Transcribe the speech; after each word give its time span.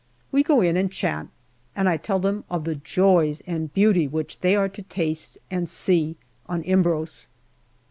We 0.31 0.41
go 0.41 0.61
in 0.61 0.77
and 0.77 0.91
chat, 0.91 1.27
and 1.75 1.87
I 1.87 1.97
tell 1.97 2.17
them 2.17 2.43
of 2.49 2.63
the 2.63 2.73
joys 2.73 3.41
and 3.45 3.71
beauty 3.71 4.07
which 4.07 4.39
they 4.39 4.55
are 4.55 4.67
to 4.69 4.81
taste 4.81 5.37
and 5.51 5.69
see 5.69 6.15
on 6.49 6.63
Imbros. 6.63 7.27